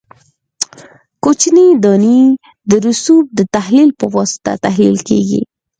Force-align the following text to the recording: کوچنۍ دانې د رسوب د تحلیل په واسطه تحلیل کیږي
کوچنۍ 1.23 1.69
دانې 1.83 2.21
د 2.69 2.71
رسوب 2.85 3.23
د 3.37 3.39
تحلیل 3.55 3.89
په 3.99 4.05
واسطه 4.15 4.51
تحلیل 4.65 4.97
کیږي 5.07 5.41